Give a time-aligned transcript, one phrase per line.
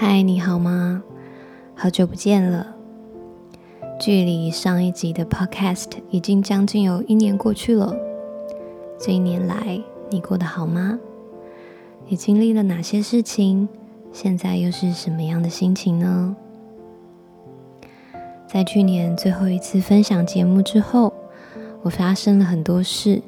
[0.00, 1.02] 嗨，你好吗？
[1.74, 2.76] 好久不见了。
[3.98, 7.96] 距离上一集的 Podcast 已经将近有一年过去了。
[8.96, 11.00] 这一年来，你过得好吗？
[12.06, 13.68] 你经历了哪些事情？
[14.12, 16.36] 现在又是什么样的心情呢？
[18.46, 21.12] 在去年最后一次分享节目之后，
[21.82, 23.20] 我发生了很多事。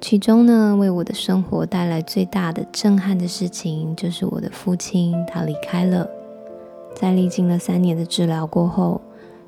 [0.00, 6.08] 其中呢，为我的生活带来最大的震撼的事情，就是我的父亲他离开了。
[6.94, 9.00] 在历经了三年的治疗过后，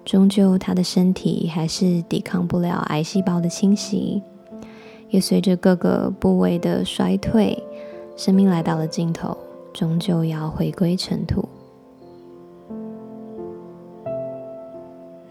[0.05, 4.23] 终究他的身体还是抵抗不了癌细胞的侵袭，
[5.11, 7.63] 也随着各个部位的衰退，
[8.17, 9.37] 生命来到了尽头，
[9.73, 11.49] 终究要回归尘土。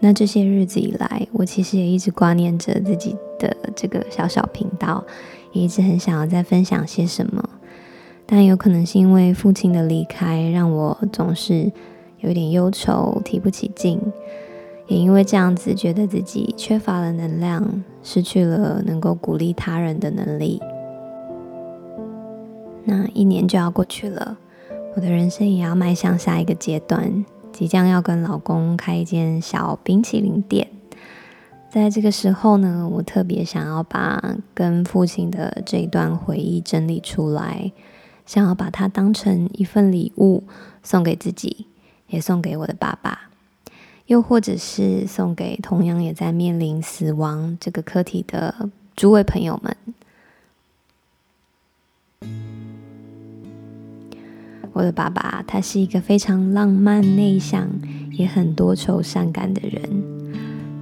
[0.00, 5.04] 那这些日子以来，我其实也一直挂念着自己的这个小小频道，
[5.52, 7.48] 也一直很想要再分享些什么。
[8.26, 11.72] 但有可能是因为父亲的离开，让我总是
[12.20, 14.00] 有点忧愁，提不起劲。
[14.86, 20.60] 也因为这样子，觉得自己缺乏了能量，失去了能够鼓励他人的能力。
[22.84, 24.38] 那一年就要过去了，
[24.96, 27.24] 我的人生也要迈向下一个阶段。
[27.50, 30.68] 即将要跟老公开一间小冰淇淋店，
[31.70, 37.70] 在这个时候呢，我特别想要把跟父亲的这一段回忆整理出来，
[38.24, 40.44] 想要把它当成一份礼物
[40.82, 41.66] 送给自己，
[42.08, 43.30] 也送给我的爸爸，
[44.06, 49.76] 又或者是送给同样也在面临死亡这个课题的诸位朋友们。
[54.72, 57.68] 我的爸爸，他是一个非常浪漫、内向，
[58.12, 60.17] 也很多愁善感的人。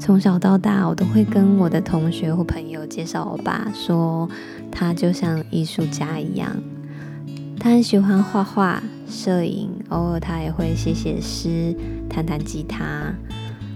[0.07, 4.31] 从小到大，我都会跟我的同学或朋友介绍我爸，说
[4.71, 6.57] 他就像艺术家一样。
[7.59, 11.75] 他很喜欢画画、摄影，偶尔他也会写写诗、
[12.09, 13.13] 弹弹吉他。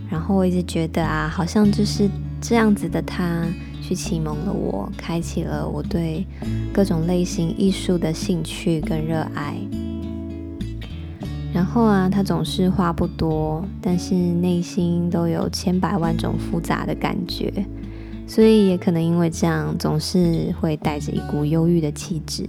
[0.09, 2.09] 然后我一直觉得啊，好像就是
[2.41, 3.45] 这样子的他，
[3.83, 6.25] 去启蒙了我，开启了我对
[6.73, 9.57] 各种类型艺术的兴趣跟热爱。
[11.61, 17.53] 然后啊，他总是话不多，但是内心都有千百万种复杂的感觉，
[18.27, 22.49] 所以也可能因为这样，总是会带着一股忧郁的气质。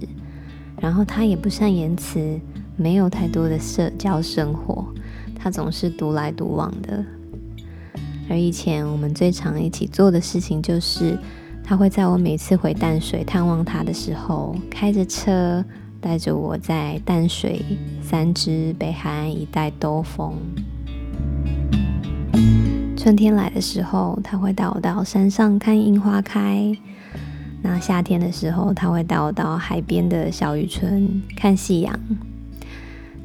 [0.80, 2.40] 然后他也不善言辞，
[2.74, 4.82] 没有太多的社交生活，
[5.38, 7.04] 他总是独来独往的。
[8.30, 11.18] 而以前我们最常一起做的事情，就是
[11.62, 15.62] 他会在我每次回淡水探望他的时候，开着车。
[16.02, 17.64] 带着我在淡水、
[18.02, 20.34] 三芝、北海岸一带兜风。
[22.96, 26.76] 春天来的时候，他会带我到山上看樱花开；
[27.62, 31.98] 那夏天的时候，他会带我到海边的小渔村看夕阳。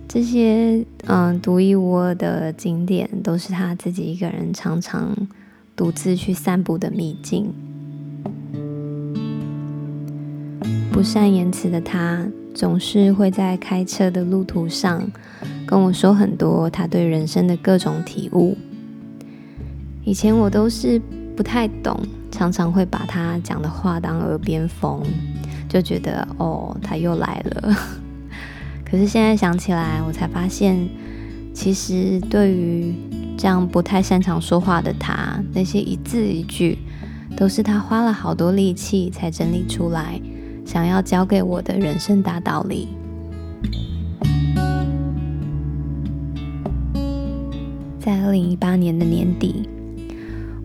[0.08, 5.16] 这些嗯独一无二的景点，都是他自己一个人常常
[5.76, 7.52] 独自去散步的秘境。
[10.92, 12.28] 不善言辞的他。
[12.58, 15.08] 总是会在开车的路途上
[15.68, 18.58] 跟我说很多他对人生的各种体悟。
[20.04, 21.00] 以前我都是
[21.36, 22.02] 不太懂，
[22.32, 25.04] 常常会把他讲的话当耳边风，
[25.70, 27.78] 就觉得哦，他又来了。
[28.84, 30.76] 可是现在想起来，我才发现，
[31.54, 32.92] 其实对于
[33.38, 36.80] 这样不太擅长说话的他，那些一字一句，
[37.38, 40.20] 都是他花了好多力气才整理出来。
[40.68, 42.90] 想要教给我的人生大道理。
[47.98, 49.68] 在二零一八年的年底，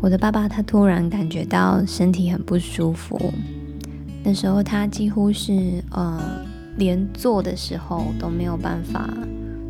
[0.01, 3.33] 我的爸爸他突然感觉到身体很不舒服。
[4.25, 6.21] 那时候他几乎是呃，
[6.77, 9.09] 连坐的时候都没有办法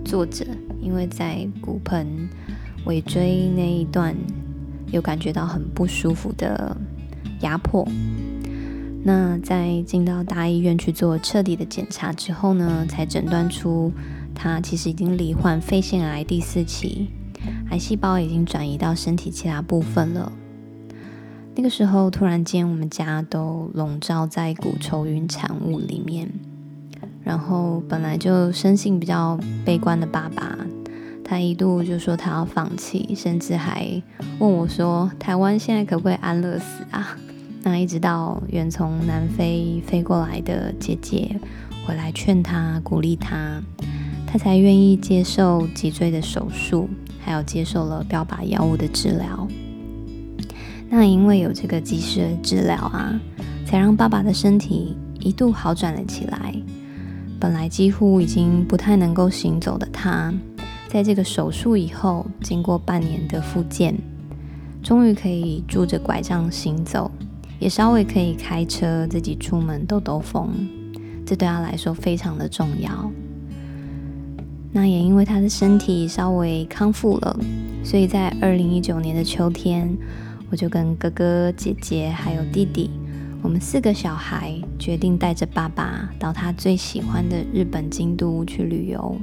[0.03, 0.47] 坐着，
[0.81, 2.06] 因为在骨盆
[2.87, 4.16] 尾椎那一段
[4.91, 6.75] 有感觉到很不舒服的
[7.43, 7.87] 压迫。
[9.04, 13.93] 那在进到大医院去做彻底的检查之后呢，才诊断出
[14.34, 17.08] 他其实已经罹患肺腺癌第四期，
[17.70, 20.32] 癌细胞已经转移到身体其他部分了。
[21.54, 26.31] 那个时候突然间，我们家都笼罩在一股愁云惨雾里面。
[27.25, 30.56] 然后本来就生性比较悲观的爸爸，
[31.25, 34.02] 他一度就说他要放弃，甚至还
[34.38, 37.16] 问我说：“台湾现在可不可以安乐死啊？”
[37.64, 41.38] 那一直到远从南非飞过来的姐姐
[41.87, 43.62] 回来劝他、鼓励他，
[44.26, 46.88] 他才愿意接受脊椎的手术，
[47.25, 49.47] 还有接受了标靶药物的治疗。
[50.91, 53.19] 那因为有这个及时的治疗啊，
[53.64, 56.55] 才让爸爸的身体一度好转了起来。
[57.41, 60.35] 本来几乎已经不太能够行走的他，
[60.88, 63.97] 在这个手术以后，经过半年的复健，
[64.82, 67.11] 终于可以拄着拐杖行走，
[67.62, 70.50] 也稍微可以开车自己出门兜兜风。
[71.25, 73.09] 这对他来说非常的重要。
[74.73, 77.38] 那也因为他的身体稍微康复了，
[77.85, 79.97] 所以在二零一九年的秋天，
[80.50, 82.91] 我就跟哥哥、姐姐还有弟弟，
[83.41, 89.17] 我们四个小孩决定带着爸爸到他最喜欢的日本京都去旅游。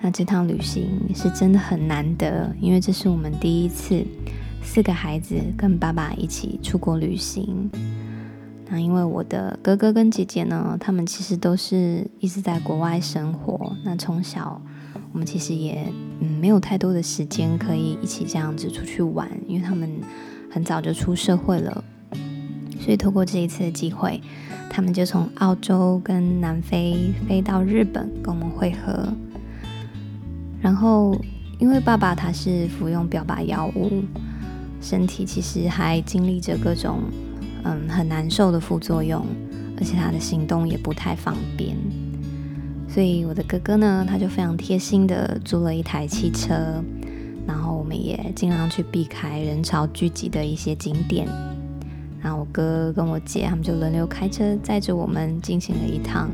[0.00, 4.04] 那这趟旅行是真的很难得，因为这是我们第一次
[4.62, 7.70] 四个孩子跟爸爸一起出国旅行。
[8.70, 13.76] 那因为我的哥哥跟姐姐呢，他们其实都是一直在国外生活。
[13.84, 14.60] 那从小
[15.12, 15.86] 我们其实也
[16.40, 19.90] 没有太多的时间可以一起这样子出去玩，因为他们
[20.50, 21.84] 很早就出社会了。
[22.80, 24.20] 所以透过这一次的机会，
[24.70, 29.12] 他们就从澳洲跟南非飞到日本跟我们会合。
[30.62, 31.14] 然后，
[31.58, 34.02] 因为爸爸他是服用标靶药物，
[34.82, 36.98] 身体其实还经历着各种
[37.62, 39.24] 嗯很难受的副作用，
[39.78, 41.76] 而且他的行动也不太方便。
[42.88, 46.82] 所以我的哥哥呢，他就非常贴心的租了一台汽车，
[47.46, 51.26] 然后我们也尽量去避开人潮聚集的一些景点。
[52.20, 56.30] 然后我哥跟我姐他们就轮流开车载着我们进行了一趟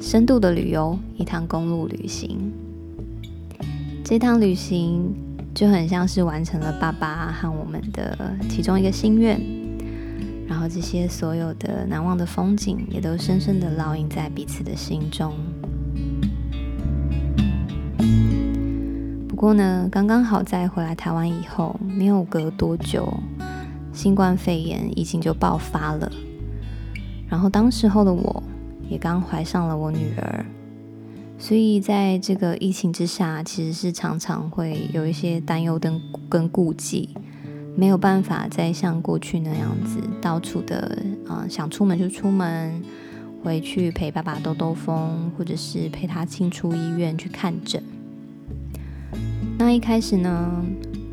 [0.00, 2.50] 深度的旅游，一趟公路旅行。
[4.02, 5.14] 这趟旅行
[5.54, 9.38] 就很像是完成了爸爸和我们的其中一个心愿，
[10.48, 15.34] 然后这些所有的难忘的风景也都深深的烙印在彼此的心中。
[19.28, 23.12] 不过呢，刚刚好在回来台湾以后，没有隔多久，
[23.92, 26.10] 新冠肺炎疫情就爆发了，
[27.28, 28.42] 然后当时候的我
[28.88, 30.44] 也刚怀上了我女儿。
[31.40, 37.08] 所以在这个疫情之下，其实是常常会有一些担忧跟跟顾忌，
[37.74, 40.96] 没有办法再像过去那样子到处的
[41.26, 42.80] 啊、想出门就出门，
[43.42, 47.82] 回去陪爸爸兜兜风，或者是陪他进出医院去看诊。
[49.58, 50.62] 那一开始呢，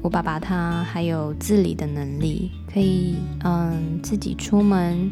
[0.01, 3.15] 我爸爸他还有自理的能力，可以
[3.45, 5.09] 嗯自己出门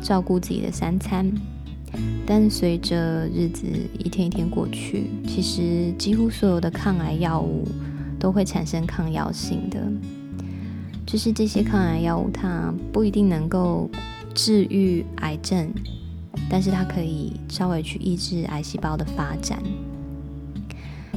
[0.00, 1.30] 照顾自己的三餐。
[2.24, 3.66] 但随着日子
[3.98, 7.66] 一天一天过去，其实几乎所有的抗癌药物
[8.18, 9.80] 都会产生抗药性的。
[11.04, 13.90] 就是这些抗癌药物，它不一定能够
[14.34, 15.68] 治愈癌症，
[16.48, 19.60] 但是它可以稍微去抑制癌细胞的发展。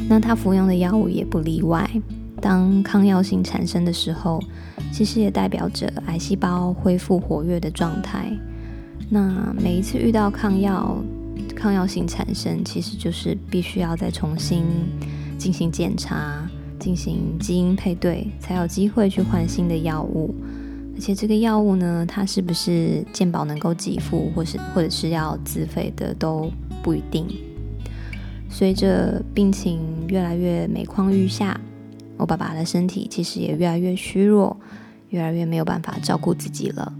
[0.09, 1.89] 那他服用的药物也不例外。
[2.41, 4.39] 当抗药性产生的时候，
[4.91, 8.37] 其实也代表着癌细胞恢复活跃的状态。
[9.09, 10.97] 那每一次遇到抗药、
[11.55, 14.63] 抗药性产生，其实就是必须要再重新
[15.37, 16.49] 进行检查、
[16.79, 20.33] 进行基因配对，才有机会去换新的药物。
[20.95, 26.49] 而且这个药物呢，它是不是健保能够给付，或是或者是要自费的都
[26.81, 27.27] 不一定。
[28.49, 31.59] 随着病情越来越每况愈下，
[32.17, 34.55] 我爸爸的身体其实也越来越虚弱，
[35.09, 36.93] 越来越没有办法照顾自己了。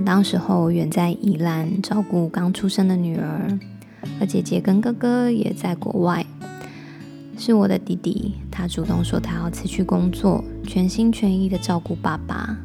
[0.00, 3.58] 当时候远在宜兰照顾刚出生的女儿，
[4.20, 6.24] 而姐姐跟哥哥也在国外。
[7.36, 12.56] 是我的弟弟，他主动说他要辞去工作，全心全意的照顾爸爸。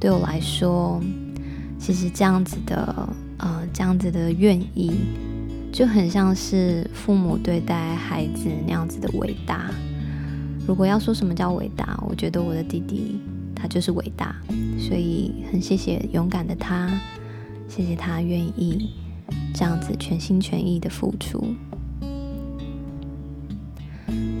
[0.00, 1.00] 对我来说，
[1.78, 3.08] 其实这样子的，
[3.38, 4.92] 呃，这样子的愿意，
[5.70, 9.70] 就很像是父母对待孩子那样子的伟大。
[10.66, 13.20] 如果要说什么叫伟大，我觉得我的弟弟。
[13.54, 14.34] 他就是伟大，
[14.78, 16.90] 所以很谢谢勇敢的他，
[17.68, 18.90] 谢谢他愿意
[19.54, 21.54] 这样子全心全意的付出。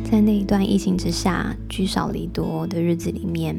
[0.04, 3.56] 在那一段疫情之下聚少离多的日子里面，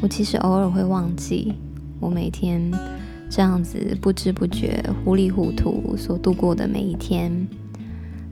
[0.00, 1.52] 我其实偶尔会忘记
[2.00, 2.70] 我每天
[3.28, 7.46] 这样子不知不觉、糊里糊涂所度过的每一天，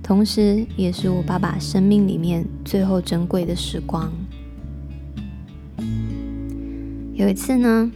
[0.02, 4.11] 同时也是我爸爸生命里面最后珍贵的时光。
[7.14, 7.88] 有一次呢，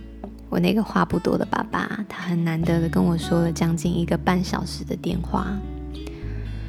[0.49, 5.59] 我那个话不多的爸爸，他很难得的跟我说了将近一个半小时的电话，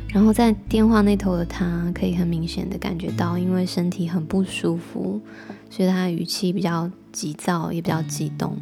[0.08, 5.22] 然后在电话那头的他，可以很明显的感觉到，因为身体很不舒服，
[5.70, 8.58] 所以他语气比较急躁，也比较激动。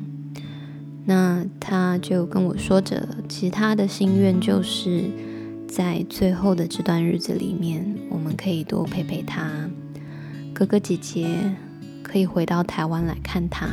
[1.06, 5.06] 那他就跟我说着，其实他的心愿就是
[5.66, 9.50] 在最后的这段日子里面，我们可以多陪陪他，
[10.54, 11.26] 哥哥姐姐。
[12.08, 13.68] 可以回到台湾来看他，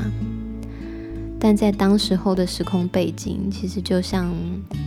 [1.39, 4.35] 但在当时候的时空背景，其实就像，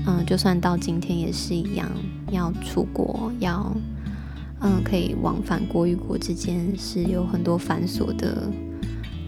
[0.06, 1.90] 嗯，就算到今天也是一样，
[2.30, 3.74] 要出国，要，
[4.60, 8.52] 嗯，可以往返国与国之间，是有很多繁琐的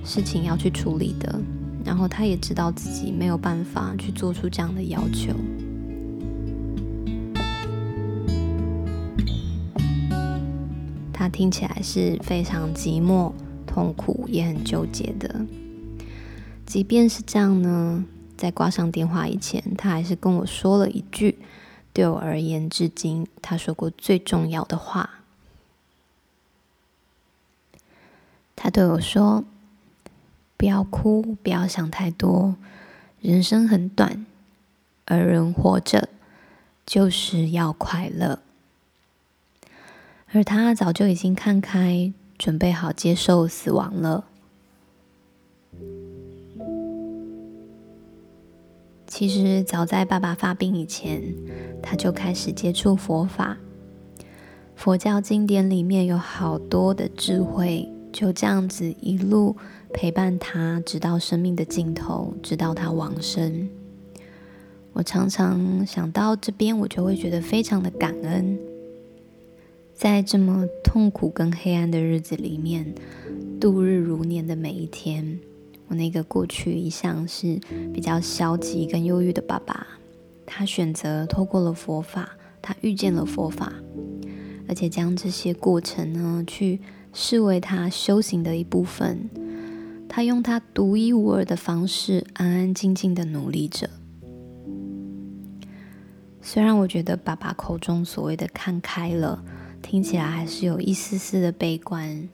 [0.04, 1.40] 事情要去处理的。
[1.86, 5.34] 然后他也知道自己没有办法去做出这样的要求。
[11.14, 13.32] 他听起来是非常寂寞、
[13.80, 15.46] 痛苦，也很纠结的。
[16.66, 18.04] 即便是这样呢，
[18.36, 21.38] 在挂上电话以前，他还是跟我说了一句
[21.94, 25.22] 对我而言至今他说过最重要的话。
[28.58, 29.46] 他对我说
[30.58, 32.58] ：“不要哭，不要想太多，
[33.22, 34.26] 人生很短，
[35.06, 36.10] 而人活着
[36.86, 38.40] 就是要快乐。”
[40.32, 44.26] 而他早就已经看开，准备好接受死亡了。
[49.06, 51.22] 其实早在爸爸发病以前，
[51.84, 53.58] 他就开始接触佛法。
[54.76, 59.58] 佛教经典里面有好多的智慧，就这样子一路
[59.94, 63.68] 陪伴他，直到生命的尽头，直到他往生。
[64.94, 68.58] 我常常想到这边，我就会觉得非常的感恩，
[70.00, 72.96] 在这么痛苦跟黑暗的日子里面，
[73.60, 75.38] 度日如年的每一天。
[75.90, 77.60] 我那个过去一向是
[77.94, 79.86] 比较消极跟忧郁的爸爸，
[80.46, 82.30] 他选择透过了佛法，
[82.62, 83.74] 他遇见了佛法，
[84.70, 86.80] 而且将这些过程呢，去
[87.12, 89.30] 视为他修行的一部分。
[90.08, 93.90] 他用他独一无二的方式，安安静静的努力着。
[96.42, 99.44] 虽然我觉得爸爸口中所谓的看开了，
[99.82, 102.30] 听起来还是有一丝丝的悲观，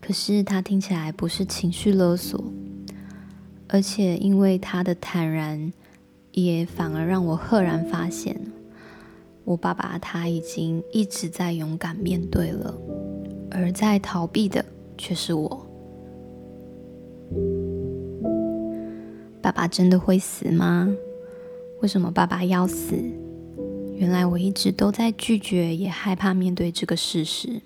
[0.00, 2.42] 可是他听起来不是情绪勒索。
[3.68, 5.72] 而且，因为他的坦然，
[6.32, 8.40] 也反而让我赫然发现，
[9.44, 12.74] 我爸爸他已经一直在勇敢面对了，
[13.50, 14.64] 而在逃避的
[14.98, 15.66] 却是我。
[19.40, 20.92] 爸爸真的会死吗？
[21.80, 22.94] 为什么爸爸要死？
[24.00, 27.60] 原来我一直都在拒绝，也害怕面对这个事实。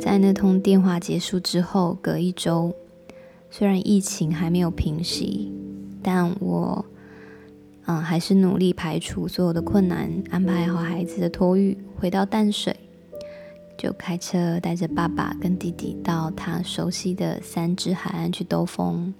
[0.00, 2.74] 在那通电话结束之后，隔一周。
[3.52, 5.52] 虽然疫情还没有平息，
[6.02, 6.84] 但我
[7.86, 12.76] 嗯还是努力排除所有的困难，安排好孩子的托育，回到淡水，
[13.78, 19.14] 就开车带着爸爸跟弟弟到他熟悉的三芝海岸去兜风。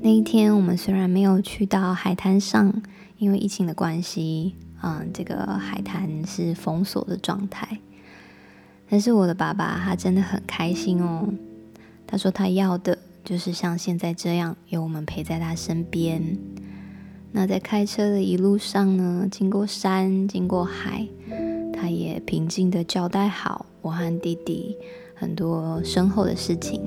[0.00, 2.82] 那一天，我们虽然没有去到海滩上，
[3.20, 7.78] 因为疫情的关系，嗯，这个海滩是封锁的状态，
[8.88, 11.28] 但是我的爸爸他真的很开心哦。
[12.06, 16.38] 他说他要的就是像现在这样，有我们陪在他身边。
[17.32, 21.06] 那在开车的一路上呢，经过山，经过海，
[21.74, 24.78] 他也平静地交代好我和弟弟
[25.14, 26.80] 很多身后的事情。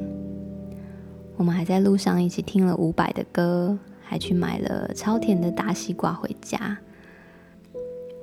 [1.37, 6.77] 我们还在路上一起听了伍佰的歌，还去买了超甜的大西瓜回家。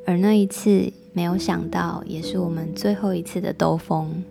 [0.06, 4.22] 而那一次，没有想到，也是我们最后一次的兜风。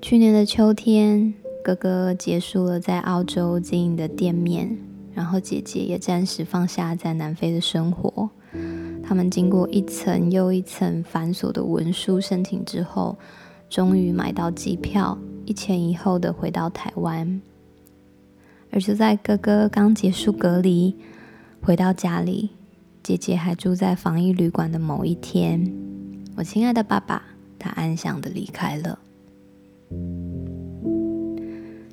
[0.00, 1.32] 去年的秋天，
[1.64, 4.76] 哥哥结束了在澳洲经营的店面，
[5.14, 8.28] 然后姐姐也暂时放下在南非的生活。
[9.02, 13.16] 他们经过一层又一层繁琐的文书申请之后，
[13.70, 17.40] 终于买到机票，一前一后的回到台湾。
[18.70, 20.96] 而就在哥哥刚结束隔离，
[21.60, 22.50] 回到家里，
[23.02, 25.70] 姐姐还住在防疫旅馆的某一天，
[26.36, 27.22] 我亲爱的爸爸，
[27.58, 28.98] 他安详的离开了。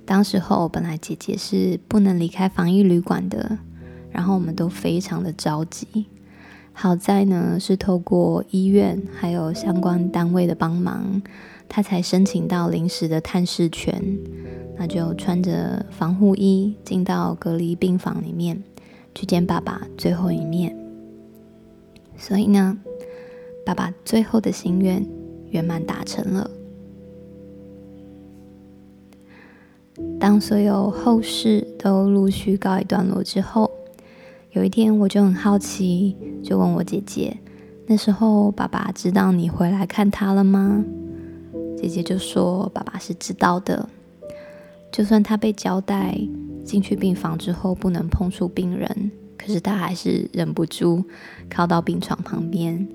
[0.05, 3.59] 当时候，本来姐姐是不能离开防疫旅馆的，
[4.09, 6.05] 然后我们都非常的着急。
[6.71, 11.21] 好在呢，是透过医院还有相关单位的帮忙，
[11.69, 14.03] 他才申请到临时的探视权。
[14.81, 18.63] 那就穿着防护衣进到隔离病房里面
[19.13, 20.73] 去见爸爸最后一面。
[22.17, 22.77] 所以呢，
[23.65, 25.05] 爸爸最后的心愿
[25.49, 26.49] 圆满达成了。
[30.17, 33.69] 当所有后事都陆续告一段落之后，
[34.51, 37.35] 有一天我就很好奇，就问我姐姐
[37.85, 40.85] ：“那时候爸爸知道你回来看他了吗？”
[41.81, 43.87] 姐姐就说：“爸爸是知道的，
[44.91, 46.19] 就算他被交代
[46.65, 51.05] 进去病房之后不能碰触病人，可是他还是忍不住
[51.49, 52.85] 靠到病床旁边，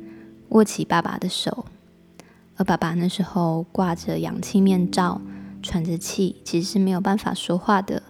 [0.51, 1.65] 握起爸爸的手，
[2.57, 5.23] 而爸爸那时候挂着氧气面罩，
[5.63, 8.03] 喘着气，其实是没有办法说话的。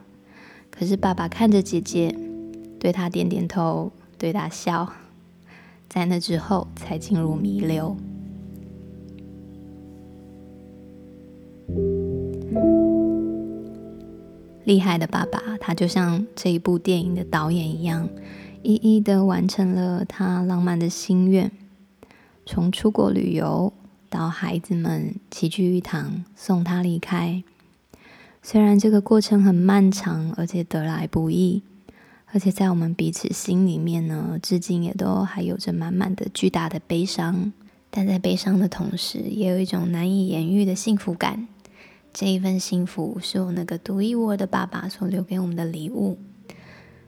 [0.72, 2.18] 可是爸爸看着姐姐，
[2.80, 4.92] 对她点点头，对她笑，
[5.88, 7.96] 在那之后才进入弥留。
[14.64, 18.08] 厉害的爸爸，他就像这一部电影的导演一样，
[18.62, 21.50] 一一的完成了他浪漫的心愿。
[22.46, 23.72] 从出国旅游
[24.08, 27.42] 到孩子们齐聚一堂，送他离开。
[28.42, 31.62] 虽然这个过程很漫长，而且得来不易，
[32.32, 37.52] 而且在我们彼此心里面呢，至今也都还有着满满的巨大的悲伤。
[37.90, 41.46] 但在悲伤的同时，也有一种难以言喻的幸福感。
[42.14, 46.16] 这一份幸福是我那个独一无二的爸爸所留给我们的礼物，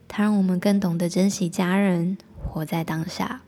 [0.05, 3.41] 他让我们更懂得珍惜家人，活在当下。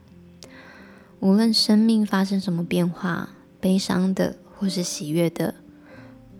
[1.18, 3.28] 无论生命发生什么变化，
[3.60, 5.56] 悲伤的或是喜悦的，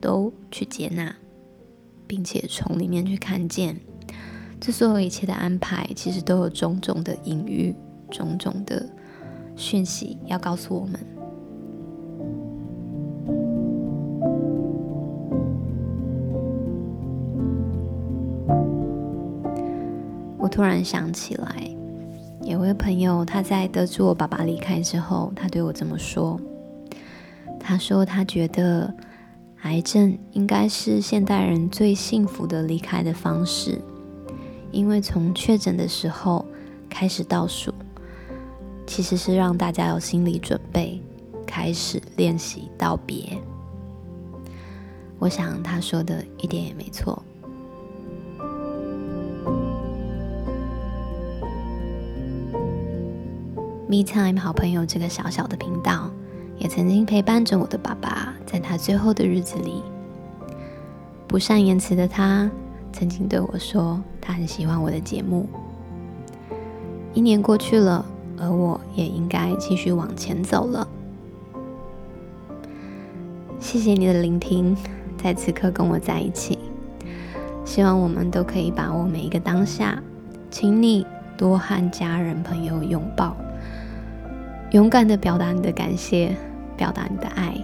[0.01, 1.15] 都去接纳，
[2.07, 3.79] 并且从里面去看见，
[4.59, 7.77] 这所有一切的安排，其实都有种种的隐喻，
[8.11, 8.89] 种种的
[9.55, 10.99] 讯息要告诉我们。
[20.61, 21.71] 突然想起来，
[22.43, 26.39] 有位朋友，他在得知我爸爸离开之后，他对我这么说
[27.59, 28.95] ：“他说他觉得
[29.63, 33.81] 癌症应该是现代人最幸福的离开的方式，
[34.71, 36.45] 因为从确诊的时候
[36.91, 37.73] 开始倒数，
[38.87, 41.01] 其实是让大家有心理准备，
[41.47, 43.35] 开始练习道别。”
[45.19, 47.23] 我想他说的一点也没错。
[53.91, 56.09] Me Time 好朋友这个小小的频道，
[56.59, 59.83] 也曾经陪伴着我的爸爸，在他最后的日子里。
[61.27, 62.49] 不善言辞的他，
[62.93, 65.49] 曾经对我说，他很喜欢我的节目。
[67.15, 68.07] 一年过去了，
[68.39, 70.87] 而我也应该继续往前走了。
[73.59, 74.77] 谢谢你的聆听，
[75.21, 76.57] 在此刻跟我在一起。
[77.65, 80.01] 希望我们都可以把握每一个当下，
[80.49, 81.05] 请你
[81.37, 83.35] 多和家人朋友拥抱。
[84.73, 86.37] 勇敢的表达你的感谢，
[86.77, 87.55] 表达你的爱，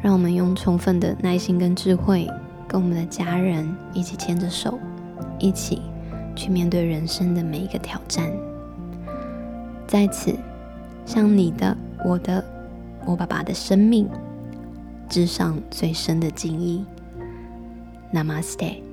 [0.00, 2.30] 让我们用充分的耐心跟智慧，
[2.68, 4.78] 跟我们的家人一起牵着手，
[5.40, 5.82] 一起
[6.36, 8.30] 去面对人生的每一个挑战。
[9.88, 10.32] 在此，
[11.04, 12.44] 向你的、我的、
[13.04, 14.08] 我爸爸的生命
[15.08, 16.84] 致上最深的敬意。
[18.14, 18.87] Namaste。